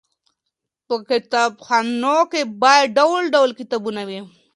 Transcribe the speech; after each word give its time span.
په 0.87 0.95
کتابخانو 1.09 2.17
کې 2.31 2.41
باید 2.61 2.93
ډول 2.97 3.23
ډول 3.35 3.49
کتابونه 3.59 4.01
وي. 4.09 4.19